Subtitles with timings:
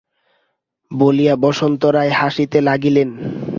[0.91, 3.09] বলিয়া বসন্ত রায় হাসিতে লাগিলেন।